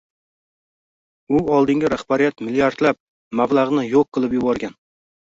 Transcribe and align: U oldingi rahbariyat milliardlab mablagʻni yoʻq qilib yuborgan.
U 1.39 1.41
oldingi 1.57 1.91
rahbariyat 1.93 2.41
milliardlab 2.47 2.99
mablagʻni 3.41 3.83
yoʻq 3.91 4.09
qilib 4.19 4.33
yuborgan. 4.39 4.75